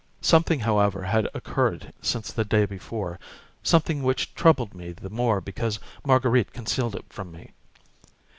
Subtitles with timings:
[0.21, 3.19] Something, however, had occurred since the day before,
[3.61, 7.51] something which troubled me the more because Marguerite concealed it from me.